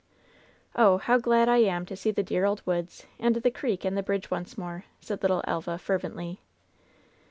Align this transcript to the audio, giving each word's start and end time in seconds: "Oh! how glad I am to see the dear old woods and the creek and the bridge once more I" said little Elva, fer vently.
"Oh! 0.75 0.97
how 0.97 1.19
glad 1.19 1.47
I 1.47 1.57
am 1.57 1.85
to 1.85 1.95
see 1.95 2.09
the 2.09 2.23
dear 2.23 2.43
old 2.43 2.63
woods 2.65 3.05
and 3.19 3.35
the 3.35 3.51
creek 3.51 3.85
and 3.85 3.95
the 3.95 4.01
bridge 4.01 4.31
once 4.31 4.57
more 4.57 4.85
I" 4.87 4.87
said 4.99 5.21
little 5.21 5.43
Elva, 5.45 5.77
fer 5.77 5.99
vently. 5.99 6.39